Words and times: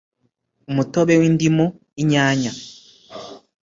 Umutobe 0.69 1.13
wi 1.21 1.29
ndimu 1.33 1.65
inyanya… 2.01 2.51